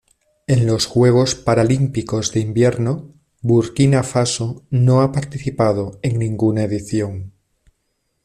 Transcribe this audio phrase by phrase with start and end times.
[0.47, 3.13] En los Juegos Paralímpicos de Invierno
[3.43, 7.33] Burkina Faso no ha participado en ninguna edición.